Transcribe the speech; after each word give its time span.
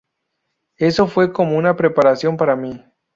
Eso 0.79 1.05
fue 1.05 1.31
como 1.31 1.55
una 1.59 1.75
preparación 1.75 2.35
para 2.35 2.55
mí. 2.55 2.83